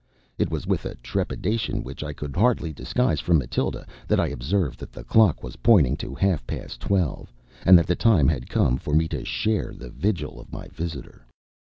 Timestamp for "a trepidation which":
0.85-2.03